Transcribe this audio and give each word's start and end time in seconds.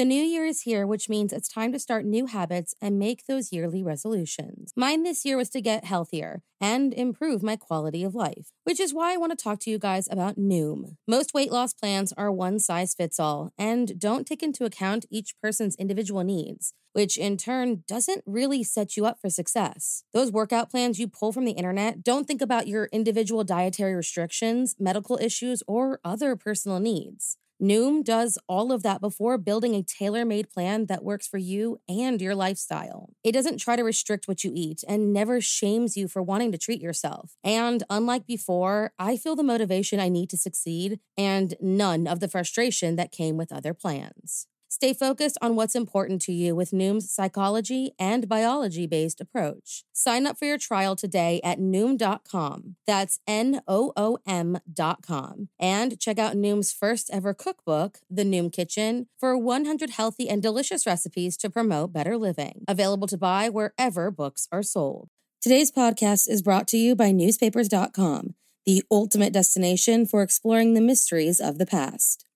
The 0.00 0.06
new 0.06 0.22
year 0.22 0.46
is 0.46 0.62
here, 0.62 0.86
which 0.86 1.10
means 1.10 1.30
it's 1.30 1.46
time 1.46 1.72
to 1.72 1.78
start 1.78 2.06
new 2.06 2.24
habits 2.24 2.74
and 2.80 2.98
make 2.98 3.26
those 3.26 3.52
yearly 3.52 3.82
resolutions. 3.82 4.72
Mine 4.74 5.02
this 5.02 5.26
year 5.26 5.36
was 5.36 5.50
to 5.50 5.60
get 5.60 5.84
healthier 5.84 6.40
and 6.58 6.94
improve 6.94 7.42
my 7.42 7.56
quality 7.56 8.02
of 8.02 8.14
life, 8.14 8.50
which 8.64 8.80
is 8.80 8.94
why 8.94 9.12
I 9.12 9.18
want 9.18 9.38
to 9.38 9.44
talk 9.44 9.60
to 9.60 9.70
you 9.70 9.78
guys 9.78 10.08
about 10.10 10.38
Noom. 10.38 10.96
Most 11.06 11.34
weight 11.34 11.52
loss 11.52 11.74
plans 11.74 12.14
are 12.14 12.32
one 12.32 12.58
size 12.58 12.94
fits 12.94 13.20
all 13.20 13.52
and 13.58 14.00
don't 14.00 14.26
take 14.26 14.42
into 14.42 14.64
account 14.64 15.04
each 15.10 15.34
person's 15.42 15.76
individual 15.76 16.24
needs 16.24 16.72
which 16.92 17.16
in 17.16 17.36
turn 17.36 17.84
doesn't 17.86 18.24
really 18.26 18.64
set 18.64 18.96
you 18.96 19.06
up 19.06 19.20
for 19.20 19.30
success. 19.30 20.02
Those 20.12 20.32
workout 20.32 20.70
plans 20.70 20.98
you 20.98 21.06
pull 21.06 21.30
from 21.30 21.44
the 21.44 21.52
internet 21.52 22.02
don't 22.02 22.26
think 22.26 22.42
about 22.42 22.66
your 22.66 22.86
individual 22.86 23.44
dietary 23.44 23.94
restrictions, 23.94 24.74
medical 24.78 25.16
issues, 25.22 25.62
or 25.68 26.00
other 26.04 26.34
personal 26.34 26.80
needs. 26.80 27.36
Noom 27.62 28.02
does 28.02 28.38
all 28.48 28.72
of 28.72 28.82
that 28.82 29.00
before 29.00 29.36
building 29.36 29.74
a 29.74 29.82
tailor 29.82 30.24
made 30.24 30.50
plan 30.50 30.86
that 30.86 31.04
works 31.04 31.26
for 31.26 31.36
you 31.36 31.80
and 31.88 32.20
your 32.20 32.34
lifestyle. 32.34 33.10
It 33.22 33.32
doesn't 33.32 33.58
try 33.58 33.76
to 33.76 33.84
restrict 33.84 34.26
what 34.26 34.44
you 34.44 34.52
eat 34.54 34.82
and 34.88 35.12
never 35.12 35.40
shames 35.40 35.96
you 35.96 36.08
for 36.08 36.22
wanting 36.22 36.52
to 36.52 36.58
treat 36.58 36.80
yourself. 36.80 37.36
And 37.44 37.82
unlike 37.90 38.26
before, 38.26 38.92
I 38.98 39.16
feel 39.16 39.36
the 39.36 39.42
motivation 39.42 40.00
I 40.00 40.08
need 40.08 40.30
to 40.30 40.38
succeed 40.38 41.00
and 41.18 41.54
none 41.60 42.06
of 42.06 42.20
the 42.20 42.28
frustration 42.28 42.96
that 42.96 43.12
came 43.12 43.36
with 43.36 43.52
other 43.52 43.74
plans. 43.74 44.46
Stay 44.70 44.94
focused 44.94 45.36
on 45.42 45.56
what's 45.56 45.74
important 45.74 46.22
to 46.22 46.32
you 46.32 46.54
with 46.54 46.70
Noom's 46.70 47.10
psychology 47.10 47.90
and 47.98 48.28
biology 48.28 48.86
based 48.86 49.20
approach. 49.20 49.82
Sign 49.92 50.28
up 50.28 50.38
for 50.38 50.44
your 50.44 50.58
trial 50.58 50.94
today 50.94 51.40
at 51.42 51.58
Noom.com. 51.58 52.76
That's 52.86 53.18
N 53.26 53.62
O 53.66 53.92
O 53.96 54.18
M.com. 54.24 55.48
And 55.58 55.98
check 55.98 56.20
out 56.20 56.36
Noom's 56.36 56.72
first 56.72 57.10
ever 57.12 57.34
cookbook, 57.34 57.98
The 58.08 58.22
Noom 58.22 58.52
Kitchen, 58.52 59.08
for 59.18 59.36
100 59.36 59.90
healthy 59.90 60.28
and 60.28 60.40
delicious 60.40 60.86
recipes 60.86 61.36
to 61.38 61.50
promote 61.50 61.92
better 61.92 62.16
living. 62.16 62.64
Available 62.68 63.08
to 63.08 63.18
buy 63.18 63.48
wherever 63.48 64.12
books 64.12 64.46
are 64.52 64.62
sold. 64.62 65.08
Today's 65.42 65.72
podcast 65.72 66.28
is 66.28 66.42
brought 66.42 66.68
to 66.68 66.76
you 66.76 66.94
by 66.94 67.10
Newspapers.com, 67.10 68.34
the 68.66 68.84
ultimate 68.88 69.32
destination 69.32 70.06
for 70.06 70.22
exploring 70.22 70.74
the 70.74 70.80
mysteries 70.80 71.40
of 71.40 71.58
the 71.58 71.66
past. 71.66 72.29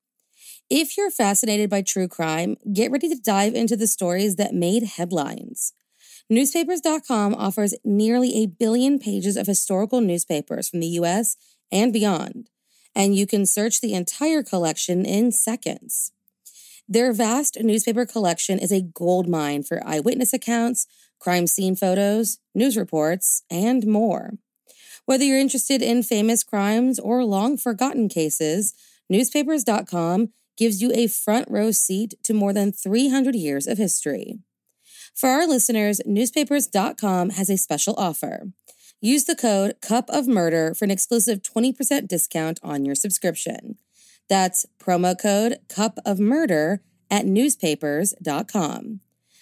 If 0.71 0.97
you're 0.97 1.11
fascinated 1.11 1.69
by 1.69 1.83
true 1.83 2.09
crime, 2.09 2.57
get 2.73 2.91
ready 2.91 3.09
to 3.11 3.21
dive 3.21 3.55
into 3.55 3.77
the 3.77 3.87
stories 3.87 4.37
that 4.37 4.55
made 4.55 4.85
headlines. 4.85 5.75
Newspapers.com 6.31 7.35
offers 7.35 7.75
nearly 7.85 8.43
a 8.43 8.47
billion 8.47 8.99
pages 8.99 9.37
of 9.37 9.47
historical 9.47 10.01
newspapers 10.01 10.71
from 10.71 10.81
the 10.81 10.87
US 11.01 11.37
and 11.71 11.93
beyond, 11.93 12.49
and 12.95 13.15
you 13.15 13.27
can 13.27 13.45
search 13.45 13.83
the 13.83 13.93
entire 13.93 14.43
collection 14.43 15.05
in 15.05 15.33
seconds. 15.33 16.13
Their 16.89 17.13
vast 17.13 17.59
newspaper 17.61 18.07
collection 18.07 18.59
is 18.59 18.73
a 18.73 18.81
gold 18.81 19.29
mine 19.29 19.65
for 19.65 19.87
eyewitness 19.87 20.33
accounts, 20.33 20.87
crime 21.19 21.47
scene 21.47 21.77
photos, 21.77 22.39
news 22.55 22.77
reports, 22.77 23.43
and 23.51 23.87
more. 23.87 24.39
Whether 25.05 25.25
you're 25.25 25.39
interested 25.39 25.83
in 25.83 26.03
famous 26.03 26.43
crimes 26.43 26.99
or 26.99 27.23
long 27.23 27.59
forgotten 27.59 28.09
cases, 28.09 28.73
newspapers.com 29.11 30.31
gives 30.57 30.83
you 30.83 30.93
a 30.95 31.07
front 31.07 31.47
row 31.51 31.71
seat 31.71 32.15
to 32.23 32.35
more 32.35 32.53
than 32.53 32.73
300 32.73 33.35
years 33.35 33.67
of 33.67 33.79
history. 33.79 34.39
For 35.15 35.29
our 35.29 35.47
listeners, 35.47 36.01
newspapers.com 36.05 37.31
has 37.31 37.49
a 37.49 37.57
special 37.57 37.95
offer. 37.97 38.49
Use 39.01 39.25
the 39.25 39.37
code 39.37 39.77
Cup 39.81 40.09
of 40.09 40.27
Murder 40.27 40.75
for 40.75 40.85
an 40.85 40.91
exclusive 40.91 41.43
20% 41.43 42.09
discount 42.09 42.59
on 42.63 42.85
your 42.85 42.95
subscription. 42.95 43.77
That's 44.29 44.67
promo 44.79 45.19
code 45.19 45.59
Cup 45.69 45.99
of 46.05 46.19
Murder 46.19 46.81
at 47.11 47.27
newspapers.com. 47.27 49.01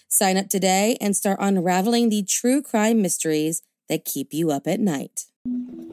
Sign 0.09 0.37
up 0.37 0.49
today 0.49 0.99
and 1.01 1.17
start 1.17 1.39
unraveling 1.41 2.11
the 2.11 2.23
true 2.23 2.61
crime 2.61 3.01
mysteries 3.01 3.63
that 3.89 4.05
keep 4.05 4.35
you 4.35 4.51
up 4.51 4.67
at 4.67 4.81
night. 4.81 5.27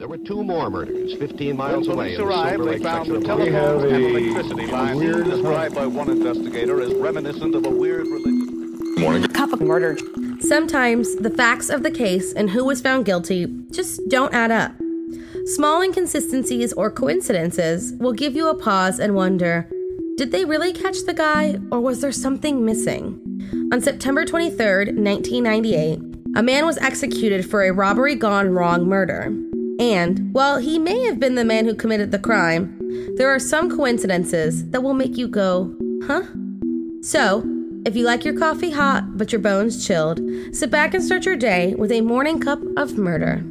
There 0.00 0.08
were 0.08 0.16
two 0.16 0.42
more 0.42 0.70
murders 0.70 1.12
15 1.18 1.54
miles 1.54 1.86
when 1.86 1.98
away. 1.98 2.16
police 2.16 2.26
arrived, 2.26 2.64
they 2.64 2.78
found 2.78 3.10
the 3.10 3.20
telephones 3.20 3.84
and 3.84 4.02
electricity 4.02 4.66
lines 4.66 5.28
described 5.28 5.74
by 5.74 5.86
one 5.86 6.08
investigator 6.08 6.80
as 6.80 6.94
reminiscent 6.94 7.54
of 7.54 7.66
a 7.66 7.68
weird 7.68 8.06
religion. 8.06 8.78
Morning. 8.98 9.28
Cup 9.28 9.52
of 9.52 9.60
murder. 9.60 9.98
Sometimes 10.40 11.16
the 11.16 11.28
facts 11.28 11.68
of 11.68 11.82
the 11.82 11.90
case 11.90 12.32
and 12.32 12.48
who 12.48 12.64
was 12.64 12.80
found 12.80 13.04
guilty 13.04 13.46
just 13.72 14.00
don't 14.08 14.32
add 14.32 14.50
up. 14.50 14.72
Small 15.44 15.82
inconsistencies 15.82 16.72
or 16.72 16.90
coincidences 16.90 17.92
will 17.98 18.14
give 18.14 18.34
you 18.34 18.48
a 18.48 18.54
pause 18.54 18.98
and 18.98 19.14
wonder 19.14 19.68
did 20.16 20.32
they 20.32 20.46
really 20.46 20.72
catch 20.72 21.02
the 21.04 21.12
guy 21.12 21.58
or 21.70 21.78
was 21.78 22.00
there 22.00 22.10
something 22.10 22.64
missing? 22.64 23.20
On 23.70 23.82
September 23.82 24.24
23rd, 24.24 24.96
1998, 24.96 26.00
a 26.36 26.42
man 26.42 26.64
was 26.64 26.78
executed 26.78 27.44
for 27.44 27.64
a 27.64 27.70
robbery 27.70 28.14
gone 28.14 28.48
wrong 28.48 28.86
murder. 28.86 29.30
And 29.80 30.34
while 30.34 30.58
he 30.58 30.78
may 30.78 31.06
have 31.06 31.18
been 31.18 31.36
the 31.36 31.44
man 31.44 31.64
who 31.64 31.74
committed 31.74 32.10
the 32.10 32.18
crime, 32.18 32.76
there 33.16 33.30
are 33.30 33.38
some 33.38 33.74
coincidences 33.74 34.68
that 34.68 34.82
will 34.82 34.92
make 34.92 35.16
you 35.16 35.26
go, 35.26 35.74
huh? 36.04 36.24
So, 37.00 37.42
if 37.86 37.96
you 37.96 38.04
like 38.04 38.26
your 38.26 38.38
coffee 38.38 38.72
hot 38.72 39.16
but 39.16 39.32
your 39.32 39.40
bones 39.40 39.86
chilled, 39.86 40.20
sit 40.52 40.70
back 40.70 40.92
and 40.92 41.02
start 41.02 41.24
your 41.24 41.34
day 41.34 41.74
with 41.78 41.90
a 41.90 42.02
morning 42.02 42.40
cup 42.40 42.60
of 42.76 42.98
murder. 42.98 43.42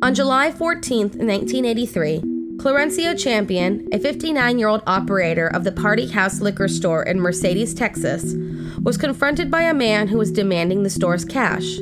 On 0.00 0.14
July 0.14 0.50
14th, 0.50 1.16
1983, 1.20 2.22
Clarencio 2.56 3.22
Champion, 3.22 3.86
a 3.92 3.98
59 3.98 4.58
year 4.58 4.68
old 4.68 4.82
operator 4.86 5.48
of 5.48 5.64
the 5.64 5.72
Party 5.72 6.06
House 6.06 6.40
liquor 6.40 6.66
store 6.66 7.02
in 7.02 7.20
Mercedes, 7.20 7.74
Texas, 7.74 8.34
was 8.80 8.96
confronted 8.96 9.50
by 9.50 9.62
a 9.64 9.74
man 9.74 10.08
who 10.08 10.16
was 10.16 10.32
demanding 10.32 10.82
the 10.82 10.88
store's 10.88 11.26
cash. 11.26 11.78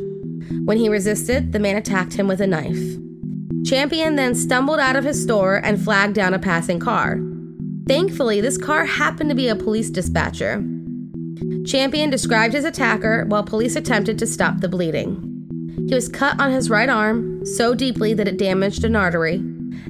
When 0.65 0.77
he 0.77 0.89
resisted, 0.89 1.53
the 1.53 1.59
man 1.59 1.77
attacked 1.77 2.15
him 2.15 2.29
with 2.29 2.41
a 2.41 2.47
knife. 2.47 2.99
Champion 3.65 4.17
then 4.17 4.35
stumbled 4.35 4.81
out 4.81 4.97
of 4.97 5.05
his 5.05 5.23
store 5.23 5.57
and 5.57 5.83
flagged 5.83 6.15
down 6.15 6.35
a 6.35 6.39
passing 6.39 6.81
car. 6.81 7.21
Thankfully, 7.87 8.41
this 8.41 8.57
car 8.57 8.85
happened 8.85 9.31
to 9.31 9.37
be 9.37 9.49
a 9.49 9.57
police 9.57 9.91
dispatcher. 9.91 10.65
Champion 11.67 12.11
described 12.11 12.55
his 12.55 12.65
attacker 12.65 13.25
while 13.27 13.43
police 13.43 13.77
attempted 13.77 14.19
to 14.19 14.27
stop 14.27 14.61
the 14.61 14.69
bleeding. 14.69 15.27
He 15.89 15.95
was 15.95 16.09
cut 16.09 16.39
on 16.41 16.53
his 16.53 16.71
right 16.71 16.89
arm 16.89 17.45
so 17.45 17.75
deeply 17.75 18.15
that 18.15 18.29
it 18.29 18.39
damaged 18.39 18.85
an 18.85 18.97
artery, 18.97 19.37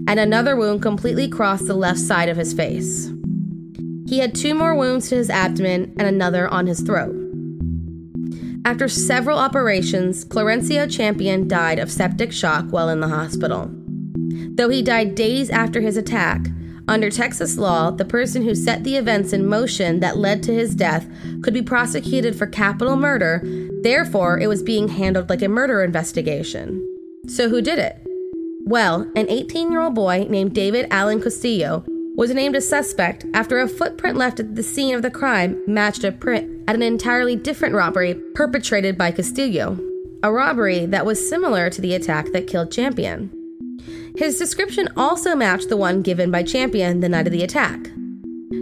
and 0.07 0.19
another 0.19 0.57
wound 0.57 0.83
completely 0.83 1.29
crossed 1.29 1.67
the 1.67 1.75
left 1.75 1.99
side 1.99 2.29
of 2.29 2.37
his 2.37 2.53
face. 2.53 3.11
He 4.07 4.19
had 4.19 4.35
two 4.35 4.55
more 4.55 4.75
wounds 4.75 5.09
to 5.09 5.17
his 5.17 5.31
abdomen 5.31 5.95
and 5.99 6.09
another 6.09 6.49
on 6.49 6.67
his 6.67 6.81
throat. 6.81 7.20
After 8.65 8.89
several 8.89 9.39
operations, 9.39 10.25
Clarencio 10.25 10.91
Champion 10.91 11.49
died 11.49 11.79
of 11.79 11.91
septic 11.91 12.31
shock 12.31 12.67
while 12.71 12.91
in 12.91 13.01
the 13.01 13.09
hospital. 13.09 13.71
Though 14.55 14.69
he 14.69 14.83
died 14.83 15.15
days 15.15 15.49
after 15.49 15.81
his 15.81 15.97
attack, 15.97 16.47
under 16.87 17.09
Texas 17.09 17.57
law, 17.57 17.91
the 17.91 18.05
person 18.05 18.43
who 18.43 18.55
set 18.55 18.85
the 18.85 18.97
events 18.97 19.33
in 19.33 19.47
motion 19.47 20.01
that 20.01 20.19
led 20.19 20.43
to 20.43 20.53
his 20.53 20.75
death 20.75 21.07
could 21.43 21.55
be 21.55 21.63
prosecuted 21.63 22.37
for 22.37 22.47
capital 22.47 22.97
murder, 22.97 23.41
therefore, 23.83 24.39
it 24.39 24.49
was 24.49 24.63
being 24.63 24.89
handled 24.89 25.31
like 25.31 25.43
a 25.43 25.49
murder 25.49 25.83
investigation. 25.83 26.87
So, 27.29 27.49
who 27.49 27.63
did 27.63 27.79
it? 27.79 27.97
Well, 28.67 29.11
an 29.17 29.29
18 29.29 29.71
year 29.71 29.81
old 29.81 29.95
boy 29.95 30.27
named 30.29 30.55
David 30.55 30.87
Allen 30.91 31.23
Castillo 31.23 31.85
was 32.21 32.35
named 32.35 32.55
a 32.55 32.61
suspect 32.61 33.25
after 33.33 33.61
a 33.61 33.67
footprint 33.67 34.15
left 34.15 34.39
at 34.39 34.55
the 34.55 34.63
scene 34.63 34.95
of 34.95 35.01
the 35.01 35.11
crime 35.11 35.59
matched 35.67 36.05
a 36.05 36.13
print 36.13 36.63
at 36.69 36.75
an 36.75 36.83
entirely 36.83 37.35
different 37.35 37.75
robbery 37.75 38.13
perpetrated 38.35 38.99
by 38.99 39.11
Castillo, 39.11 39.79
a 40.23 40.31
robbery 40.31 40.85
that 40.85 41.07
was 41.07 41.31
similar 41.31 41.71
to 41.71 41.81
the 41.81 41.95
attack 41.95 42.31
that 42.33 42.47
killed 42.47 42.71
Champion. 42.71 43.31
His 44.19 44.39
description 44.39 44.87
also 44.99 45.35
matched 45.35 45.71
the 45.71 45.79
one 45.79 46.03
given 46.03 46.31
by 46.31 46.43
Champion 46.43 47.01
the 47.01 47.09
night 47.09 47.27
of 47.27 47.33
the 47.33 47.43
attack. 47.43 47.85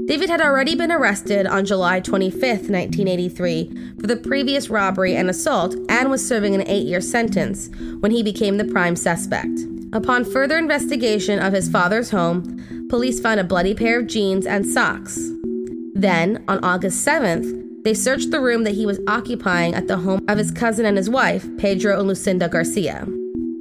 David 0.06 0.30
had 0.30 0.40
already 0.40 0.76
been 0.76 0.92
arrested 0.92 1.44
on 1.44 1.64
July 1.64 1.98
25, 1.98 2.40
1983, 2.40 3.96
for 4.00 4.06
the 4.06 4.16
previous 4.16 4.70
robbery 4.70 5.16
and 5.16 5.28
assault 5.28 5.74
and 5.88 6.12
was 6.12 6.24
serving 6.24 6.54
an 6.54 6.68
eight 6.68 6.86
year 6.86 7.00
sentence 7.00 7.70
when 7.98 8.12
he 8.12 8.22
became 8.22 8.56
the 8.56 8.64
prime 8.64 8.94
suspect. 8.94 9.58
Upon 9.92 10.24
further 10.24 10.58
investigation 10.58 11.40
of 11.40 11.54
his 11.54 11.68
father's 11.68 12.10
home, 12.10 12.77
police 12.88 13.20
found 13.20 13.38
a 13.38 13.44
bloody 13.44 13.74
pair 13.74 14.00
of 14.00 14.06
jeans 14.06 14.46
and 14.46 14.66
socks. 14.66 15.18
Then, 15.94 16.44
on 16.48 16.62
August 16.64 17.06
7th, 17.06 17.84
they 17.84 17.94
searched 17.94 18.30
the 18.30 18.40
room 18.40 18.64
that 18.64 18.74
he 18.74 18.86
was 18.86 19.00
occupying 19.06 19.74
at 19.74 19.88
the 19.88 19.98
home 19.98 20.24
of 20.28 20.38
his 20.38 20.50
cousin 20.50 20.86
and 20.86 20.96
his 20.96 21.10
wife, 21.10 21.46
Pedro 21.58 21.98
and 21.98 22.08
Lucinda 22.08 22.48
Garcia. 22.48 23.06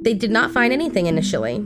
They 0.02 0.14
did 0.14 0.30
not 0.30 0.50
find 0.50 0.72
anything 0.72 1.06
initially. 1.06 1.64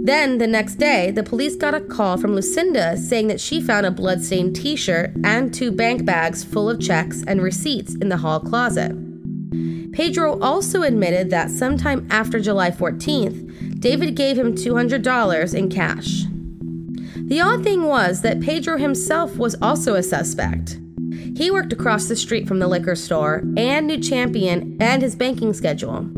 Then, 0.00 0.38
the 0.38 0.46
next 0.46 0.76
day, 0.76 1.10
the 1.10 1.22
police 1.22 1.56
got 1.56 1.74
a 1.74 1.80
call 1.80 2.16
from 2.16 2.34
Lucinda 2.34 2.96
saying 2.96 3.26
that 3.28 3.40
she 3.40 3.60
found 3.60 3.84
a 3.84 3.90
bloodstained 3.90 4.54
t 4.54 4.76
shirt 4.76 5.10
and 5.24 5.52
two 5.52 5.72
bank 5.72 6.04
bags 6.04 6.44
full 6.44 6.70
of 6.70 6.80
checks 6.80 7.22
and 7.26 7.42
receipts 7.42 7.94
in 7.96 8.08
the 8.08 8.18
hall 8.18 8.40
closet. 8.40 8.92
Pedro 9.92 10.38
also 10.40 10.82
admitted 10.82 11.30
that 11.30 11.50
sometime 11.50 12.06
after 12.10 12.38
July 12.38 12.70
14th, 12.70 13.80
David 13.80 14.14
gave 14.14 14.38
him 14.38 14.54
$200 14.54 15.54
in 15.54 15.68
cash. 15.68 16.24
The 17.28 17.42
odd 17.42 17.62
thing 17.62 17.84
was 17.84 18.22
that 18.22 18.40
Pedro 18.40 18.78
himself 18.78 19.36
was 19.36 19.54
also 19.60 19.94
a 19.94 20.02
suspect. 20.02 20.78
He 21.36 21.50
worked 21.50 21.74
across 21.74 22.08
the 22.08 22.16
street 22.16 22.48
from 22.48 22.58
the 22.58 22.66
liquor 22.66 22.94
store 22.94 23.42
and 23.54 23.86
knew 23.86 24.00
Champion 24.00 24.78
and 24.80 25.02
his 25.02 25.14
banking 25.14 25.52
schedule. 25.52 26.08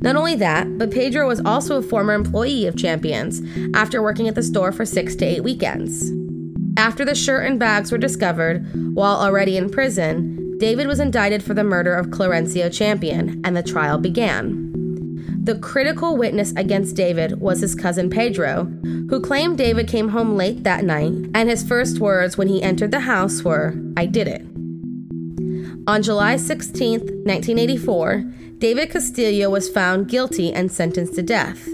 Not 0.00 0.16
only 0.16 0.34
that, 0.36 0.78
but 0.78 0.90
Pedro 0.90 1.28
was 1.28 1.42
also 1.44 1.76
a 1.76 1.82
former 1.82 2.14
employee 2.14 2.66
of 2.66 2.78
Champions 2.78 3.42
after 3.74 4.02
working 4.02 4.26
at 4.26 4.34
the 4.34 4.42
store 4.42 4.72
for 4.72 4.86
six 4.86 5.14
to 5.16 5.26
eight 5.26 5.44
weekends. 5.44 6.10
After 6.78 7.04
the 7.04 7.14
shirt 7.14 7.44
and 7.46 7.60
bags 7.60 7.92
were 7.92 7.98
discovered, 7.98 8.64
while 8.94 9.16
already 9.16 9.58
in 9.58 9.68
prison, 9.68 10.56
David 10.58 10.86
was 10.86 10.98
indicted 10.98 11.42
for 11.42 11.52
the 11.52 11.62
murder 11.62 11.94
of 11.94 12.06
Clarencio 12.06 12.72
Champion, 12.72 13.42
and 13.44 13.54
the 13.54 13.62
trial 13.62 13.98
began. 13.98 14.71
The 15.44 15.58
critical 15.58 16.16
witness 16.16 16.52
against 16.56 16.94
David 16.94 17.40
was 17.40 17.62
his 17.62 17.74
cousin 17.74 18.08
Pedro, 18.10 18.64
who 19.10 19.20
claimed 19.20 19.58
David 19.58 19.88
came 19.88 20.10
home 20.10 20.36
late 20.36 20.62
that 20.62 20.84
night, 20.84 21.12
and 21.34 21.50
his 21.50 21.66
first 21.66 21.98
words 21.98 22.38
when 22.38 22.46
he 22.46 22.62
entered 22.62 22.92
the 22.92 23.00
house 23.00 23.42
were, 23.42 23.74
I 23.96 24.06
did 24.06 24.28
it. 24.28 24.42
On 25.88 26.00
July 26.00 26.36
16, 26.36 27.00
1984, 27.00 28.24
David 28.58 28.90
Castillo 28.90 29.50
was 29.50 29.68
found 29.68 30.08
guilty 30.08 30.52
and 30.52 30.70
sentenced 30.70 31.16
to 31.16 31.22
death. 31.24 31.68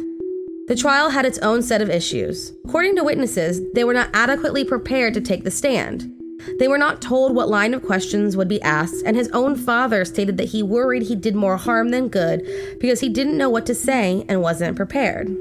The 0.68 0.76
trial 0.76 1.10
had 1.10 1.26
its 1.26 1.38
own 1.40 1.60
set 1.62 1.82
of 1.82 1.90
issues. 1.90 2.54
According 2.64 2.96
to 2.96 3.04
witnesses, 3.04 3.60
they 3.74 3.84
were 3.84 3.92
not 3.92 4.08
adequately 4.14 4.64
prepared 4.64 5.12
to 5.12 5.20
take 5.20 5.44
the 5.44 5.50
stand. 5.50 6.10
They 6.58 6.68
were 6.68 6.78
not 6.78 7.02
told 7.02 7.34
what 7.34 7.48
line 7.48 7.74
of 7.74 7.82
questions 7.82 8.36
would 8.36 8.48
be 8.48 8.62
asked, 8.62 9.02
and 9.04 9.16
his 9.16 9.28
own 9.30 9.56
father 9.56 10.04
stated 10.04 10.36
that 10.36 10.50
he 10.50 10.62
worried 10.62 11.02
he 11.02 11.16
did 11.16 11.34
more 11.34 11.56
harm 11.56 11.90
than 11.90 12.08
good 12.08 12.46
because 12.80 13.00
he 13.00 13.08
didn't 13.08 13.38
know 13.38 13.50
what 13.50 13.66
to 13.66 13.74
say 13.74 14.24
and 14.28 14.40
wasn't 14.40 14.76
prepared. 14.76 15.36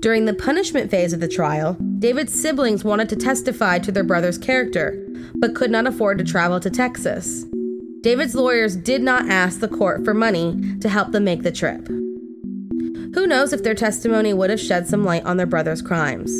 During 0.00 0.26
the 0.26 0.34
punishment 0.34 0.90
phase 0.90 1.12
of 1.12 1.20
the 1.20 1.28
trial, 1.28 1.76
David's 1.98 2.40
siblings 2.40 2.84
wanted 2.84 3.08
to 3.08 3.16
testify 3.16 3.80
to 3.80 3.90
their 3.90 4.04
brother's 4.04 4.38
character, 4.38 5.04
but 5.34 5.54
could 5.54 5.70
not 5.70 5.86
afford 5.86 6.18
to 6.18 6.24
travel 6.24 6.60
to 6.60 6.70
Texas. 6.70 7.44
David's 8.02 8.36
lawyers 8.36 8.76
did 8.76 9.02
not 9.02 9.28
ask 9.28 9.58
the 9.58 9.66
court 9.66 10.04
for 10.04 10.14
money 10.14 10.78
to 10.80 10.88
help 10.88 11.10
them 11.10 11.24
make 11.24 11.42
the 11.42 11.50
trip. 11.50 11.88
Who 13.14 13.26
knows 13.26 13.52
if 13.52 13.64
their 13.64 13.74
testimony 13.74 14.32
would 14.32 14.50
have 14.50 14.60
shed 14.60 14.86
some 14.86 15.04
light 15.04 15.24
on 15.24 15.36
their 15.36 15.46
brother's 15.46 15.82
crimes? 15.82 16.30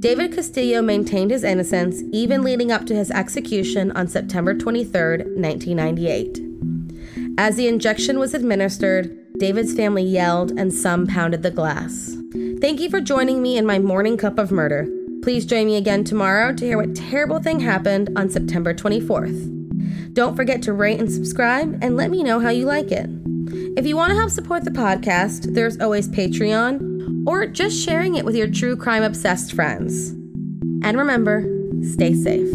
David 0.00 0.32
Castillo 0.32 0.80
maintained 0.80 1.32
his 1.32 1.42
innocence 1.42 2.04
even 2.12 2.42
leading 2.42 2.70
up 2.70 2.86
to 2.86 2.94
his 2.94 3.10
execution 3.10 3.90
on 3.92 4.06
September 4.06 4.54
23, 4.54 5.24
1998. 5.24 6.40
As 7.36 7.56
the 7.56 7.66
injection 7.66 8.20
was 8.20 8.32
administered, 8.32 9.18
David's 9.38 9.74
family 9.74 10.04
yelled 10.04 10.52
and 10.52 10.72
some 10.72 11.08
pounded 11.08 11.42
the 11.42 11.50
glass. 11.50 12.16
Thank 12.60 12.78
you 12.78 12.88
for 12.90 13.00
joining 13.00 13.42
me 13.42 13.56
in 13.58 13.66
my 13.66 13.80
morning 13.80 14.16
cup 14.16 14.38
of 14.38 14.52
murder. 14.52 14.86
Please 15.22 15.44
join 15.44 15.66
me 15.66 15.74
again 15.74 16.04
tomorrow 16.04 16.52
to 16.54 16.64
hear 16.64 16.78
what 16.78 16.94
terrible 16.94 17.40
thing 17.40 17.58
happened 17.58 18.08
on 18.16 18.30
September 18.30 18.72
24th. 18.72 20.14
Don't 20.14 20.36
forget 20.36 20.62
to 20.62 20.72
rate 20.72 21.00
and 21.00 21.10
subscribe 21.10 21.76
and 21.82 21.96
let 21.96 22.10
me 22.10 22.22
know 22.22 22.38
how 22.38 22.50
you 22.50 22.66
like 22.66 22.92
it. 22.92 23.10
If 23.76 23.84
you 23.84 23.96
want 23.96 24.10
to 24.10 24.16
help 24.16 24.30
support 24.30 24.62
the 24.62 24.70
podcast, 24.70 25.54
there's 25.54 25.80
always 25.80 26.08
Patreon 26.08 26.97
or 27.26 27.46
just 27.46 27.82
sharing 27.82 28.16
it 28.16 28.24
with 28.24 28.36
your 28.36 28.48
true 28.48 28.76
crime 28.76 29.02
obsessed 29.02 29.52
friends. 29.52 30.10
And 30.82 30.96
remember, 30.96 31.42
stay 31.82 32.14
safe. 32.14 32.50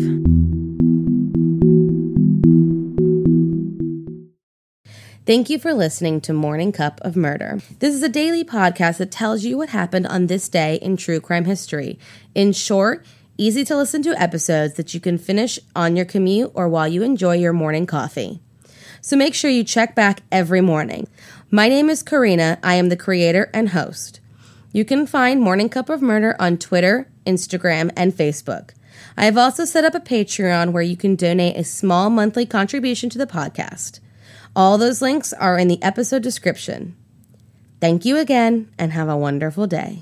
Thank 5.25 5.49
you 5.49 5.57
for 5.57 5.73
listening 5.73 6.19
to 6.21 6.33
Morning 6.33 6.73
Cup 6.73 6.99
of 7.01 7.15
Murder. 7.15 7.59
This 7.79 7.95
is 7.95 8.03
a 8.03 8.09
daily 8.09 8.43
podcast 8.43 8.97
that 8.97 9.09
tells 9.09 9.45
you 9.45 9.57
what 9.57 9.69
happened 9.69 10.05
on 10.07 10.27
this 10.27 10.49
day 10.49 10.75
in 10.81 10.97
true 10.97 11.21
crime 11.21 11.45
history. 11.45 11.97
In 12.35 12.51
short, 12.51 13.05
easy 13.37 13.63
to 13.63 13.77
listen 13.77 14.03
to 14.03 14.21
episodes 14.21 14.73
that 14.73 14.93
you 14.93 14.99
can 14.99 15.17
finish 15.17 15.59
on 15.77 15.95
your 15.95 16.03
commute 16.03 16.51
or 16.53 16.67
while 16.67 16.89
you 16.89 17.03
enjoy 17.03 17.37
your 17.37 17.53
morning 17.53 17.85
coffee. 17.85 18.41
So 18.99 19.15
make 19.15 19.33
sure 19.33 19.49
you 19.49 19.63
check 19.63 19.95
back 19.95 20.23
every 20.29 20.59
morning. 20.59 21.07
My 21.49 21.69
name 21.69 21.89
is 21.89 22.03
Korina. 22.03 22.57
I 22.61 22.75
am 22.75 22.89
the 22.89 22.97
creator 22.97 23.49
and 23.53 23.69
host. 23.69 24.19
You 24.75 24.83
can 24.83 25.05
find 25.05 25.39
Morning 25.39 25.69
Cup 25.69 25.87
of 25.87 26.01
Murder 26.01 26.35
on 26.39 26.57
Twitter, 26.57 27.07
Instagram, 27.27 27.91
and 27.95 28.11
Facebook. 28.11 28.71
I 29.15 29.25
have 29.25 29.37
also 29.37 29.65
set 29.65 29.85
up 29.85 29.93
a 29.93 29.99
Patreon 29.99 30.71
where 30.71 30.81
you 30.81 30.97
can 30.97 31.15
donate 31.15 31.55
a 31.55 31.63
small 31.63 32.09
monthly 32.09 32.47
contribution 32.47 33.07
to 33.11 33.19
the 33.19 33.27
podcast. 33.27 33.99
All 34.55 34.79
those 34.79 34.99
links 34.99 35.31
are 35.31 35.59
in 35.59 35.67
the 35.67 35.81
episode 35.83 36.23
description. 36.23 36.95
Thank 37.79 38.03
you 38.03 38.17
again 38.17 38.73
and 38.79 38.91
have 38.93 39.09
a 39.09 39.15
wonderful 39.15 39.67
day. 39.67 40.01